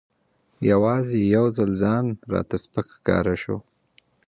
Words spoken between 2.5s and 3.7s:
سپک ښکاره شو.